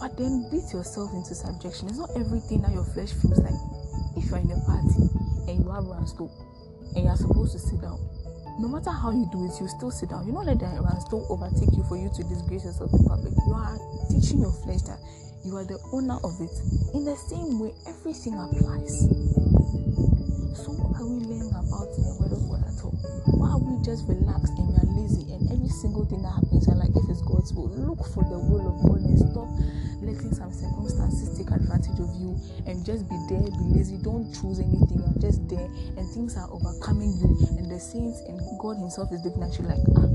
But 0.00 0.16
then 0.16 0.48
beat 0.50 0.70
yourself 0.72 1.12
into 1.12 1.34
subjection. 1.34 1.88
It's 1.88 1.98
not 1.98 2.10
everything 2.16 2.62
that 2.62 2.72
your 2.72 2.84
flesh 2.84 3.12
feels 3.12 3.38
like. 3.42 3.58
If 4.16 4.30
you're 4.30 4.40
in 4.40 4.50
a 4.50 4.60
party 4.64 5.06
and 5.50 5.60
you 5.60 5.70
have 5.70 5.84
run 5.84 6.06
stove 6.06 6.32
and 6.96 7.04
you're 7.04 7.16
supposed 7.16 7.52
to 7.52 7.60
sit 7.60 7.80
down, 7.80 8.00
no 8.58 8.68
matter 8.68 8.90
how 8.90 9.10
you 9.10 9.28
do 9.30 9.44
it, 9.46 9.54
you 9.60 9.68
still 9.68 9.90
sit 9.90 10.10
down. 10.10 10.26
You 10.26 10.32
don't 10.32 10.46
let 10.46 10.58
the 10.58 10.66
run 10.66 11.00
stove 11.00 11.28
overtake 11.30 11.70
you 11.76 11.84
for 11.84 11.96
you 11.96 12.10
to 12.10 12.22
disgrace 12.24 12.64
yourself 12.64 12.90
in 12.92 13.04
public. 13.04 13.32
You 13.46 13.54
are 13.54 13.78
teaching 14.10 14.40
your 14.40 14.52
flesh 14.64 14.82
that 14.90 14.98
you 15.44 15.56
are 15.56 15.64
the 15.64 15.78
owner 15.92 16.18
of 16.20 16.34
it. 16.40 16.52
In 16.92 17.04
the 17.04 17.16
same 17.16 17.60
way, 17.60 17.72
everything 17.88 18.36
applies. 18.36 19.08
So 20.58 20.76
what 20.76 21.00
are 21.00 21.08
we 21.08 21.24
learning 21.24 21.54
about 21.54 21.88
in 21.96 22.02
the 22.04 22.14
word 22.20 22.32
of 22.34 22.42
God 22.50 22.62
at 22.66 22.76
all? 22.84 22.96
Why 23.38 23.56
are 23.56 23.62
we 23.62 23.80
just 23.80 24.04
relaxed 24.04 24.52
and 24.58 24.68
we 24.68 24.74
are 24.76 24.88
lazy 24.92 25.32
and 25.32 25.48
every 25.48 25.72
single 25.80 26.04
thing 26.04 26.20
that 26.22 26.34
happens 26.36 26.68
and 26.68 26.76
like 26.76 26.92
if 26.92 27.08
it's 27.08 27.24
Look 27.54 28.06
for 28.14 28.22
the 28.24 28.38
will 28.38 28.62
of 28.62 28.82
God 28.86 29.00
and 29.02 29.18
stop 29.18 29.48
letting 30.00 30.32
some 30.32 30.52
circumstances 30.52 31.36
take 31.36 31.50
advantage 31.50 31.98
of 31.98 32.08
you 32.16 32.38
and 32.66 32.84
just 32.86 33.08
be 33.08 33.18
there, 33.28 33.42
be 33.42 33.64
lazy, 33.76 33.98
don't 33.98 34.30
choose 34.32 34.60
anything, 34.60 35.02
you're 35.02 35.20
just 35.20 35.42
there 35.48 35.68
and 35.98 36.06
things 36.14 36.36
are 36.36 36.48
overcoming 36.50 37.12
you 37.18 37.36
and 37.58 37.70
the 37.70 37.78
saints 37.78 38.20
and 38.28 38.40
God 38.58 38.78
Himself 38.78 39.12
is 39.12 39.24
looking 39.24 39.42
at 39.42 39.58
you 39.58 39.64
like 39.66 39.82
ah, 39.98 40.06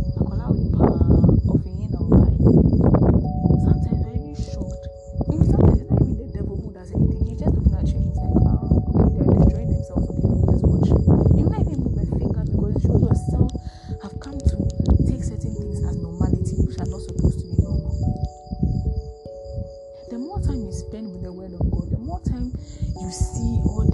you 23.05 23.11
see, 23.11 23.61
or 23.69 23.84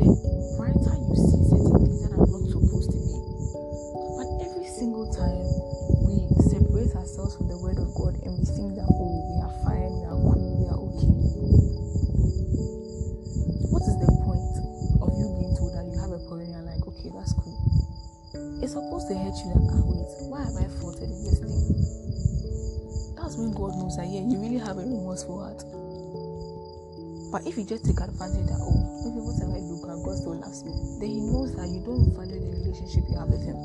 But 27.31 27.47
if 27.47 27.55
you 27.55 27.63
just 27.63 27.87
take 27.87 28.03
advantage 28.03 28.43
that, 28.51 28.59
oh, 28.59 28.75
maybe 29.07 29.23
whatever 29.23 29.55
I 29.55 29.63
do, 29.63 29.79
God 29.79 30.19
still 30.19 30.35
loves 30.35 30.67
me, 30.67 30.75
then 30.99 31.07
He 31.15 31.23
knows 31.23 31.55
that 31.55 31.71
you 31.71 31.79
don't 31.79 32.11
value 32.11 32.43
the 32.43 32.51
relationship 32.59 33.07
you 33.07 33.15
have 33.15 33.31
with 33.31 33.39
Him. 33.47 33.55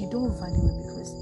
You 0.00 0.08
don't 0.08 0.32
value 0.40 0.64
it 0.64 0.76
because 0.88 1.12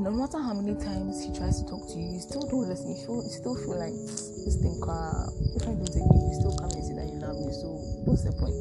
no 0.00 0.08
matter 0.08 0.40
how 0.40 0.56
many 0.56 0.80
times 0.80 1.20
He 1.20 1.28
tries 1.36 1.60
to 1.60 1.68
talk 1.68 1.84
to 1.92 1.94
you, 2.00 2.16
you 2.16 2.20
still 2.24 2.48
don't 2.48 2.72
listen. 2.72 2.96
You, 2.96 3.04
feel, 3.04 3.20
you 3.20 3.36
still 3.36 3.52
feel 3.52 3.76
like 3.76 3.92
this 3.92 4.56
thing, 4.64 4.80
uh, 4.80 5.28
if 5.60 5.62
I 5.68 5.76
don't 5.76 5.92
take 5.92 6.08
you 6.08 6.40
still 6.40 6.56
come 6.56 6.72
and 6.72 6.84
say 6.88 6.96
that 6.96 7.12
you 7.12 7.20
love 7.20 7.36
me. 7.36 7.52
So 7.52 7.68
what's 8.08 8.24
the 8.24 8.32
point? 8.32 8.56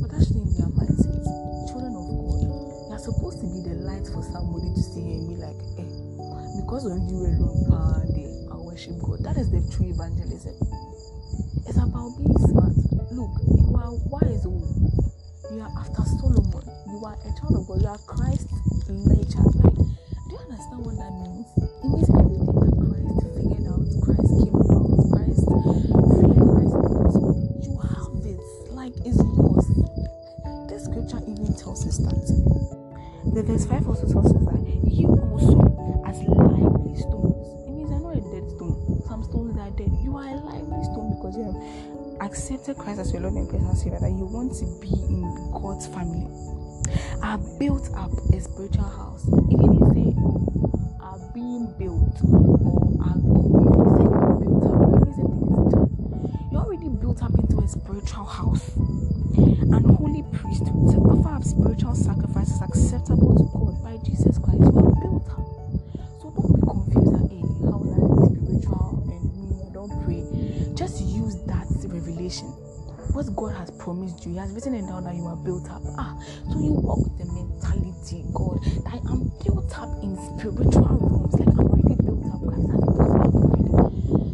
But 0.00 0.08
that 0.08 0.24
shouldn't 0.24 0.56
be 0.56 0.64
our 0.64 0.72
mindset. 0.72 1.20
Children 1.68 2.00
of 2.00 2.04
God, 2.08 2.40
you 2.48 2.96
are 2.96 3.04
supposed 3.04 3.44
to 3.44 3.46
be 3.52 3.60
the 3.60 3.76
light 3.84 4.08
for 4.08 4.24
somebody 4.24 4.72
to 4.72 4.82
see 4.88 5.04
and 5.20 5.28
be 5.28 5.36
like, 5.36 5.60
eh, 5.76 5.88
because 6.64 6.88
of 6.88 6.96
you 7.12 7.28
alone, 7.28 7.60
uh, 7.68 8.13
worship 8.74 8.98
God. 9.02 9.22
That 9.22 9.38
is 9.38 9.50
the 9.54 9.62
true 9.70 9.86
evangelism. 9.86 10.58
It's 11.62 11.78
about 11.78 12.10
being 12.18 12.34
smart. 12.50 12.74
Look, 13.14 13.30
you 13.46 13.70
are 13.78 13.94
wise. 14.10 14.42
You 14.42 15.62
are 15.62 15.70
after 15.78 16.02
Solomon. 16.18 16.66
You 16.90 16.98
are 17.06 17.14
a 17.14 17.30
child 17.38 17.54
of 17.54 17.66
God. 17.70 17.80
You 17.82 17.86
are 17.86 18.02
Christ 18.10 18.43
accepted 42.74 42.84
Christ 42.84 43.00
as 43.00 43.12
your 43.12 43.22
Lord 43.22 43.34
and 43.34 43.48
personal 43.48 43.74
Savior, 43.74 43.98
that 44.00 44.10
you 44.10 44.26
want 44.26 44.54
to 44.58 44.66
be 44.80 44.88
in 45.08 45.22
God's 45.52 45.86
family. 45.86 46.28
Are 47.22 47.38
built 47.58 47.88
up 47.96 48.12
a 48.32 48.40
spiritual 48.40 48.84
house. 48.84 49.26
It 49.26 49.56
didn't 49.56 49.94
say 49.94 50.12
are 51.00 51.18
being 51.32 51.72
built 51.78 52.20
or 52.22 52.84
are. 53.00 53.16
It 53.16 54.44
built 54.44 54.64
up. 54.64 55.08
It 55.08 55.14
said 55.14 55.30
You're 56.52 56.60
already 56.60 56.88
built 56.88 57.22
up 57.22 57.34
into 57.38 57.58
a 57.60 57.68
spiritual 57.68 58.24
house. 58.24 58.76
And 58.76 59.96
holy 59.96 60.22
priesthood 60.32 60.92
to 60.92 60.98
offer 61.00 61.34
up 61.34 61.44
spiritual 61.44 61.94
sacrifices 61.94 62.60
acceptable 62.60 63.34
to 63.36 63.44
God 63.56 63.82
by 63.82 63.96
Jesus 64.04 64.38
Christ. 64.38 64.60
You 64.60 64.78
are 64.78 65.00
built 65.00 65.28
up. 65.32 65.48
So 66.20 66.30
don't 66.30 66.52
be 66.52 66.60
confused 66.60 67.64
how 67.64 67.78
will 67.80 68.28
is 68.28 68.36
spiritual 68.36 69.02
and 69.08 69.24
me 69.48 69.70
don't 69.72 69.94
pray. 70.04 70.22
Just 70.74 71.00
use 71.00 71.36
that 71.46 71.66
revelation. 71.88 72.63
What 73.14 73.30
God 73.36 73.54
has 73.54 73.70
promised 73.78 74.26
you, 74.26 74.32
He 74.32 74.38
has 74.38 74.50
written 74.50 74.74
it 74.74 74.88
down 74.88 75.04
that 75.04 75.14
you 75.14 75.24
are 75.26 75.36
built 75.36 75.70
up. 75.70 75.82
Ah, 75.96 76.18
so 76.50 76.58
you 76.58 76.72
walk 76.72 76.98
with 76.98 77.18
the 77.18 77.26
mentality, 77.30 78.24
God, 78.34 78.58
that 78.82 78.94
I 78.94 78.98
am 79.06 79.30
built 79.38 79.70
up 79.78 80.02
in 80.02 80.18
spiritual 80.18 80.98
rooms, 80.98 81.32
like 81.38 81.46
I'm 81.46 81.62
already 81.62 81.94
built 82.02 82.26
up. 82.26 82.42
Christ. 82.42 82.66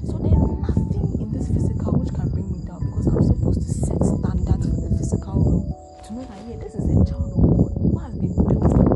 So 0.09 0.17
there's 0.17 0.49
nothing 0.65 1.13
in 1.21 1.29
this 1.29 1.49
physical 1.53 1.93
which 2.01 2.09
can 2.17 2.29
bring 2.33 2.49
me 2.49 2.65
down 2.65 2.81
because 2.89 3.07
I'm 3.13 3.21
supposed 3.23 3.61
to 3.61 3.69
set 3.69 4.01
standards 4.01 4.65
for 4.73 4.81
the 4.81 4.97
physical 4.97 5.37
realm 5.37 5.69
to 6.05 6.09
know 6.17 6.25
that 6.25 6.41
yeah, 6.49 6.57
this 6.57 6.73
is 6.73 6.89
a 6.89 6.97
child 7.05 7.37
of 7.37 7.41
God 7.53 7.73
who 7.77 7.99
has 8.01 8.15
been 8.17 8.33
built 8.33 8.65
up 8.65 8.90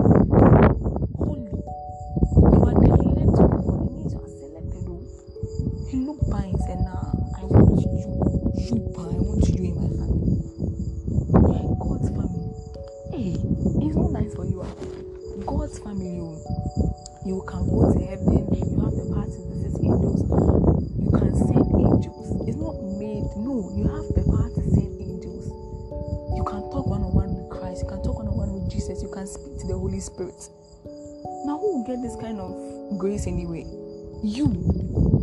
You. 34.24 34.48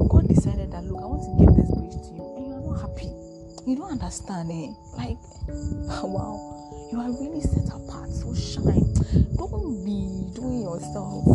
God 0.09 0.27
decided 0.27 0.71
that, 0.71 0.83
look, 0.85 1.01
I 1.01 1.05
want 1.05 1.25
to 1.25 1.31
give 1.41 1.55
this 1.57 1.69
grace 1.73 1.97
to 2.07 2.13
you, 2.13 2.23
and 2.37 2.45
you 2.47 2.53
are 2.53 2.61
not 2.61 2.81
happy. 2.85 3.09
You 3.65 3.75
don't 3.75 3.91
understand, 3.97 4.51
eh? 4.51 4.69
Like, 4.95 5.17
wow, 6.05 6.37
you 6.91 6.99
are 7.01 7.09
really 7.09 7.41
set 7.41 7.67
apart, 7.73 8.11
so 8.11 8.33
shine. 8.35 8.93
Don't 9.35 9.83
be 9.83 10.29
doing 10.37 10.61
yourself 10.61 11.25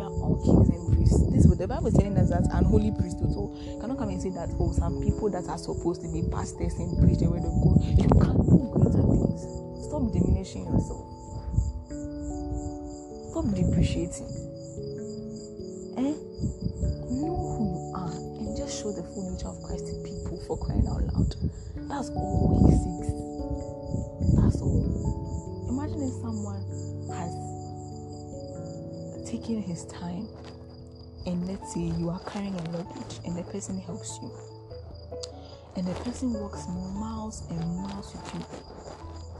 are 0.02 0.10
all 0.10 0.40
kings 0.44 0.68
and 0.70 0.94
priests. 0.94 1.20
This 1.30 1.46
what 1.46 1.58
the 1.58 1.68
Bible 1.68 1.88
is 1.88 1.94
telling 1.94 2.16
us 2.16 2.30
that 2.30 2.48
unholy 2.52 2.92
priesthood. 2.92 3.32
So 3.32 3.52
cannot 3.80 3.98
come 3.98 4.08
and 4.08 4.22
say 4.22 4.30
that 4.30 4.48
oh 4.58 4.72
some 4.72 5.00
people 5.02 5.30
that 5.30 5.46
are 5.48 5.58
supposed 5.58 6.02
to 6.02 6.08
be 6.08 6.22
pastors 6.30 6.74
and 6.74 6.96
preach 6.98 7.18
the 7.18 7.28
word 7.30 7.44
of 7.44 7.52
God, 7.60 7.78
you 7.84 8.08
can 8.08 8.36
do 8.48 8.56
greater 8.72 9.04
things. 9.04 9.44
Stop 9.84 10.12
diminishing 10.12 10.64
yourself. 10.64 11.04
Stop 13.30 13.46
depreciating. 13.54 14.39
Know 17.10 17.36
who 17.56 17.64
you 17.74 17.92
are 17.94 18.16
and 18.40 18.56
just 18.56 18.80
show 18.80 18.92
the 18.92 19.02
full 19.02 19.30
nature 19.30 19.48
of 19.48 19.62
Christ 19.62 19.86
to 19.86 19.94
people 20.02 20.38
for 20.46 20.56
crying 20.56 20.86
out 20.88 21.02
loud. 21.12 21.34
That's 21.88 22.08
all 22.10 22.66
he 22.68 22.76
seeks. 22.76 23.12
That's 24.36 24.62
all. 24.62 25.68
Imagine 25.68 26.02
if 26.08 26.14
someone 26.22 26.64
has 27.12 27.32
taken 29.28 29.62
his 29.62 29.84
time 29.86 30.28
and 31.26 31.46
let's 31.46 31.74
say 31.74 31.80
you 31.80 32.08
are 32.08 32.20
carrying 32.20 32.54
a 32.54 32.62
luggage 32.70 33.20
and 33.24 33.36
the 33.36 33.42
person 33.44 33.78
helps 33.80 34.18
you 34.22 34.30
and 35.76 35.86
the 35.86 35.94
person 36.00 36.32
walks 36.32 36.66
miles 36.68 37.42
and 37.50 37.76
miles 37.76 38.14
with 38.14 38.34
you 38.34 38.40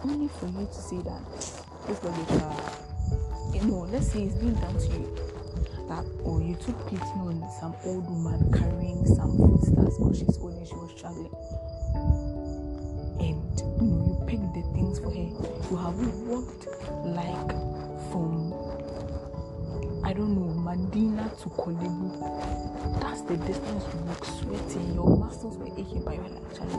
only 0.04 0.28
for 0.28 0.46
you 0.46 0.66
to 0.66 0.74
say 0.74 0.98
that 0.98 1.20
this 1.86 2.02
luggage 2.04 2.42
uh, 2.42 3.54
you 3.54 3.62
know 3.64 3.80
let's 3.90 4.12
say 4.12 4.22
it's 4.22 4.34
being 4.34 4.54
done 4.54 4.78
to 4.78 4.86
you. 4.92 5.29
That 5.90 6.06
or 6.22 6.40
you 6.40 6.54
took 6.54 6.78
pity 6.88 7.02
on 7.18 7.42
some 7.58 7.74
old 7.84 8.08
woman 8.08 8.52
carrying 8.52 9.04
some 9.04 9.36
food 9.36 9.60
stars 9.66 9.98
because 9.98 10.18
she's 10.18 10.38
old 10.38 10.54
and 10.54 10.66
she 10.66 10.74
was 10.74 10.92
struggling. 10.96 11.34
And 13.18 13.42
you 13.82 13.90
know, 13.90 14.06
you 14.06 14.14
picked 14.24 14.54
the 14.54 14.62
things 14.70 15.00
for 15.00 15.10
her. 15.10 15.28
You 15.66 15.76
have 15.76 15.98
walked 16.30 16.70
like 17.04 17.50
from 18.14 18.54
I 20.04 20.12
don't 20.12 20.34
know, 20.34 20.54
Medina 20.62 21.30
to 21.42 21.48
Korle 21.50 21.90
Bu. 21.90 23.00
That's 23.00 23.22
the 23.22 23.36
distance 23.36 23.84
you 23.92 24.00
walk 24.06 24.24
sweating, 24.24 24.94
your 24.94 25.16
muscles 25.16 25.56
were 25.58 25.66
aching, 25.78 26.02
but 26.04 26.14
you're 26.14 26.24
actually, 26.24 26.78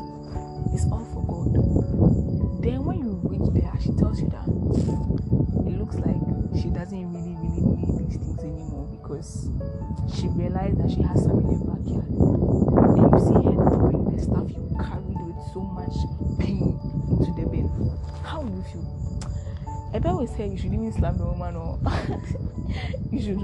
it's 0.74 0.86
all 0.92 1.06
for 1.14 1.24
God. 1.28 2.64
Then 2.64 2.84
when 2.84 3.00
you 3.00 3.20
reach 3.24 3.48
there, 3.54 3.72
she 3.80 3.92
tells 3.94 4.20
you 4.20 4.28
that 4.30 4.48
it 5.68 5.80
looks 5.80 5.96
like 5.96 6.20
she 6.62 6.70
doesn't 6.70 7.14
really, 7.14 7.31
really 7.52 7.76
need 7.76 8.10
these 8.10 8.18
things 8.18 8.40
anymore 8.40 8.88
because 8.98 9.50
she 10.16 10.28
realized 10.28 10.78
that 10.80 10.90
she 10.90 11.02
has 11.04 11.24
some 11.24 11.40
in 11.40 11.52
her 11.52 11.66
backyard. 11.68 12.08
And 12.08 12.98
you 12.98 13.20
see 13.20 13.40
her 13.44 13.70
throwing 13.70 14.16
the 14.16 14.22
stuff 14.22 14.48
you 14.50 14.64
carried 14.80 15.20
with 15.28 15.42
so 15.54 15.62
much 15.62 15.96
pain 16.40 16.80
into 17.12 17.32
the 17.36 17.48
bin. 17.48 17.68
How 18.24 18.42
do 18.42 18.56
you 18.56 18.64
feel? 18.64 19.02
Bet 19.92 20.16
we 20.16 20.26
say 20.26 20.48
you 20.48 20.58
should 20.58 20.74
even 20.74 20.92
slap 20.94 21.18
the 21.18 21.26
woman 21.26 21.56
or 21.56 21.78
you 23.12 23.22
should 23.22 23.40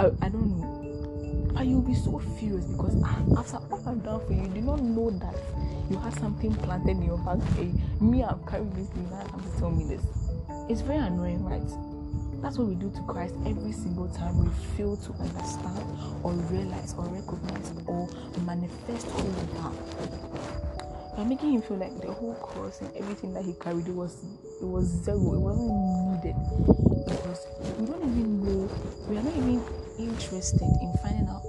I, 0.00 0.26
I 0.26 0.28
don't 0.30 0.58
know. 0.58 1.52
But 1.54 1.66
you'll 1.66 1.82
be 1.82 1.94
so 1.94 2.18
furious 2.38 2.64
because 2.64 3.00
after 3.36 3.58
all 3.70 3.82
I've 3.86 4.02
done 4.02 4.26
for 4.26 4.32
you, 4.32 4.42
you 4.42 4.48
did 4.48 4.64
not 4.64 4.80
know 4.80 5.10
that 5.10 5.34
you 5.90 5.98
had 5.98 6.14
something 6.14 6.54
planted 6.54 6.90
in 6.90 7.02
your 7.02 7.18
back. 7.18 7.38
Hey, 7.54 7.68
eh, 7.68 8.04
me, 8.04 8.24
I'm 8.24 8.42
carrying 8.46 8.70
this 8.70 8.88
thing, 8.88 9.08
now 9.10 9.22
come 9.26 9.42
to 9.42 9.58
tell 9.58 9.70
me 9.70 9.84
this. 9.84 10.02
It's 10.68 10.80
very 10.80 10.98
annoying, 10.98 11.44
right? 11.44 11.91
That's 12.42 12.58
what 12.58 12.66
we 12.66 12.74
do 12.74 12.90
to 12.90 13.02
Christ 13.02 13.36
every 13.46 13.70
single 13.70 14.08
time 14.08 14.44
we 14.44 14.50
fail 14.76 14.96
to 14.96 15.12
understand 15.22 15.78
or 16.24 16.32
realize 16.50 16.92
or 16.98 17.04
recognize 17.04 17.72
or 17.86 18.08
manifest 18.44 19.06
who 19.06 19.22
we 19.22 19.58
are. 19.60 19.72
By 21.16 21.22
making 21.22 21.52
him 21.52 21.62
feel 21.62 21.76
like 21.76 21.96
the 22.00 22.10
whole 22.10 22.34
cross 22.34 22.80
and 22.80 22.90
everything 22.96 23.32
that 23.34 23.44
he 23.44 23.52
carried 23.54 23.86
it 23.86 23.94
was 23.94 24.24
it 24.60 24.66
was 24.66 24.86
zero 24.86 25.34
it 25.34 25.38
wasn't 25.38 25.70
needed. 26.18 26.36
Because 27.06 27.46
we 27.78 27.86
don't 27.86 28.02
even 28.02 28.44
know 28.44 28.68
we 29.08 29.18
are 29.18 29.22
not 29.22 29.36
even 29.36 29.62
interested 30.00 30.62
in 30.82 30.92
finding 31.00 31.28
out 31.28 31.42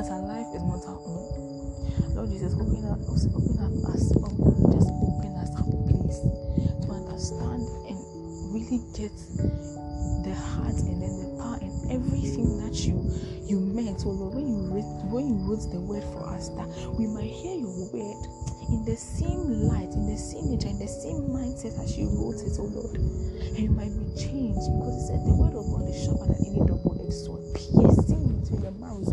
that 0.00 0.10
our 0.12 0.24
life 0.24 0.48
is 0.56 0.64
not 0.64 0.80
our 0.88 0.96
own. 0.96 1.28
Lord 2.16 2.32
Jesus, 2.32 2.56
open 2.56 2.88
up, 2.88 3.04
open 3.04 3.56
up 3.60 3.92
us, 3.92 4.08
just 4.08 4.88
open 4.96 5.32
us 5.36 5.52
up, 5.60 5.68
please, 5.84 6.18
to 6.80 6.88
understand 6.88 7.68
and 7.84 8.00
really 8.48 8.80
get 8.96 9.12
the 10.24 10.32
heart 10.32 10.72
and 10.88 11.04
then 11.04 11.12
the 11.20 11.28
power 11.36 11.60
and 11.60 11.92
everything 11.92 12.48
that 12.64 12.80
you 12.80 12.96
you 13.44 13.60
meant, 13.60 14.00
oh 14.06 14.16
Lord, 14.16 14.40
when 14.40 14.48
you 14.48 14.80
when 15.12 15.28
you 15.28 15.36
wrote 15.44 15.68
the 15.68 15.80
word 15.84 16.04
for 16.16 16.24
us, 16.32 16.48
that 16.56 16.68
we 16.96 17.04
might 17.04 17.28
hear 17.28 17.60
your 17.60 17.76
word 17.92 18.20
in 18.72 18.80
the 18.88 18.96
same 18.96 19.68
light, 19.68 19.92
in 19.92 20.08
the 20.08 20.16
same 20.16 20.48
nature, 20.48 20.72
in 20.72 20.80
the 20.80 20.88
same 20.88 21.28
mindset 21.28 21.76
as 21.76 21.98
you 21.98 22.08
wrote 22.16 22.40
it, 22.40 22.56
oh 22.56 22.72
Lord. 22.72 22.96
And 22.96 23.58
you 23.58 23.70
might 23.76 23.92
be 23.92 24.08
changed 24.16 24.64
because 24.64 24.96
it 24.96 25.12
said 25.12 25.20
the 25.28 25.36
word 25.36 25.52
of 25.52 25.68
God 25.68 25.84
is 25.92 25.98
sharper 26.00 26.24
than 26.24 26.40
any 26.40 26.64
double-edged 26.64 27.12
sword, 27.12 27.44
piercing 27.52 28.40
into 28.40 28.56
your 28.64 28.72
marrow 28.80 29.04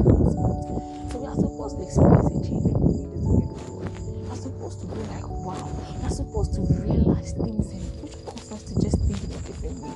supposed 4.69 4.81
to 4.81 4.95
be 4.95 5.07
like, 5.07 5.27
wow. 5.29 6.03
Are 6.03 6.09
supposed 6.09 6.53
to 6.55 6.61
realize 6.83 7.31
things 7.39 7.71
and 7.71 7.83
which 8.03 8.19
cause 8.27 8.51
us 8.51 8.63
to 8.67 8.73
just 8.83 8.99
think 8.99 9.15
in 9.23 9.31
a 9.31 9.39
different 9.47 9.79
way. 9.79 9.95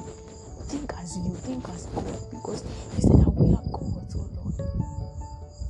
Think 0.72 0.88
as 0.96 1.12
you 1.20 1.36
think 1.44 1.68
as 1.68 1.92
God 1.92 2.16
because 2.32 2.64
you 2.96 3.02
said 3.04 3.20
that 3.20 3.36
we 3.36 3.52
are 3.52 3.68
gods, 3.68 4.16
oh 4.16 4.32
Lord. 4.32 4.56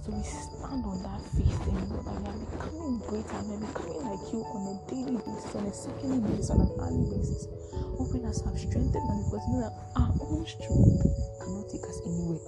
So 0.05 0.07
we 0.13 0.21
stand 0.21 0.85
on 0.85 1.01
that 1.01 1.21
faith 1.33 1.65
and 1.65 1.81
know 1.89 2.01
that 2.05 2.13
we 2.13 2.29
are 2.29 2.41
becoming 2.45 3.01
greater 3.09 3.37
and 3.41 3.49
we 3.49 3.57
are 3.57 3.65
becoming 3.73 4.01
like 4.05 4.25
you 4.29 4.45
on 4.53 4.61
a 4.69 4.75
daily 4.85 5.17
basis, 5.17 5.55
on 5.57 5.65
a 5.65 5.73
secondary 5.73 6.21
basis, 6.29 6.49
on 6.53 6.61
an 6.61 6.71
hourly 6.77 7.05
basis. 7.17 7.49
Open 7.97 8.21
us 8.29 8.45
have 8.45 8.53
strengthened 8.53 9.01
us 9.01 9.21
because 9.33 9.45
you 9.49 9.53
know 9.57 9.65
that 9.65 9.75
our 9.97 10.13
own 10.29 10.45
strength 10.45 11.01
cannot 11.41 11.65
take 11.73 11.85
us 11.89 11.97
anywhere. 12.05 12.41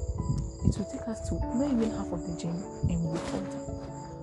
It 0.69 0.73
will 0.77 0.85
take 0.85 1.07
us 1.09 1.17
to 1.29 1.41
not 1.41 1.65
even 1.65 1.89
half 1.97 2.13
of 2.13 2.21
the 2.21 2.33
journey 2.37 2.61
and 2.93 2.97
we 3.01 3.09
will 3.09 3.25
falter. 3.33 3.61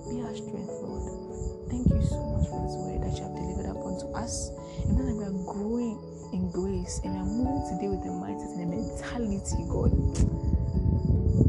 Be 0.06 0.22
our 0.22 0.34
strength, 0.38 0.78
Lord. 0.86 1.29
Thank 1.70 1.87
you 1.88 2.02
so 2.02 2.18
much 2.35 2.48
for 2.50 2.59
this 2.66 2.74
word 2.74 2.98
that 3.06 3.14
you 3.16 3.22
have 3.22 3.35
delivered 3.38 3.70
upon 3.70 3.98
to 4.00 4.06
us. 4.18 4.50
And 4.88 4.98
now 4.98 5.04
that 5.06 5.14
we 5.14 5.22
are 5.24 5.54
growing 5.54 6.02
in 6.33 6.50
grace 6.50 7.00
and 7.04 7.14
we 7.14 7.20
are 7.20 7.24
moving 7.24 7.62
today 7.70 7.88
with 7.88 8.02
the 8.02 8.11
mindset 8.11 8.59
and 8.59 8.66
the 8.66 8.74
mentality, 8.74 9.62
God 9.70 9.94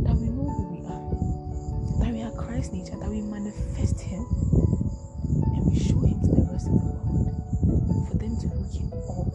that 0.06 0.16
we 0.16 0.30
know 0.30 0.46
who 0.46 0.64
we 0.70 0.86
are, 0.86 2.06
that 2.06 2.14
we 2.14 2.22
are 2.22 2.30
Christ's 2.38 2.74
nature 2.74 2.98
that 3.00 3.10
we 3.10 3.22
manifest 3.22 4.00
Him 4.00 4.22
and 5.58 5.66
we 5.66 5.80
show 5.80 6.00
Him 6.06 6.22
to 6.22 6.28
the 6.38 6.46
rest 6.54 6.70
of 6.70 6.78
the 6.78 6.94
world 7.02 7.34
for 8.10 8.18
them 8.22 8.38
to 8.38 8.48
look 8.62 8.74
in 8.78 8.94
awe 8.94 9.26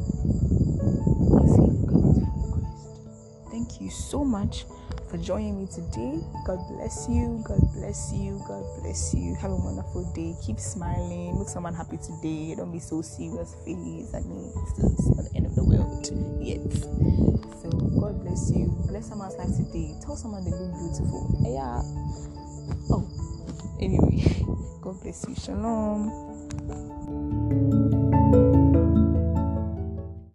and 1.43 1.51
say, 1.51 1.67
Look 1.67 1.99
at 1.99 2.31
Christ. 2.31 3.51
Thank 3.51 3.81
you 3.81 3.91
so 3.91 4.23
much 4.25 4.65
for 5.09 5.19
joining 5.19 5.59
me 5.59 5.67
today. 5.67 6.19
God 6.47 6.59
bless 6.69 7.07
you. 7.09 7.43
God 7.47 7.61
bless 7.75 8.13
you. 8.13 8.43
God 8.47 8.65
bless 8.83 9.15
you. 9.15 9.35
Have 9.37 9.51
a 9.51 9.57
wonderful 9.57 10.05
day. 10.15 10.35
Keep 10.45 10.59
smiling. 10.59 11.39
Make 11.39 11.49
someone 11.49 11.75
happy 11.75 11.99
today. 11.99 12.55
Don't 12.57 12.73
be 12.73 12.79
so 12.79 13.03
serious 13.03 13.55
face. 13.65 14.13
I 14.15 14.21
mean, 14.21 14.53
it's 14.79 15.09
not 15.17 15.25
the 15.25 15.33
end 15.35 15.47
of 15.47 15.55
the 15.55 15.65
world 15.65 16.07
yet. 16.43 16.61
So 17.63 17.71
God 17.71 18.23
bless 18.25 18.51
you. 18.51 18.67
Bless 18.89 19.09
someone's 19.09 19.37
life 19.37 19.55
today. 19.57 19.95
Tell 20.03 20.17
someone 20.17 20.45
they 20.45 20.51
look 20.51 20.73
beautiful. 20.75 21.31
Yeah. 21.43 21.83
Oh, 22.91 23.07
anyway, 23.81 24.43
God 24.81 25.01
bless 25.03 25.25
you. 25.29 25.35
Shalom. 25.37 27.06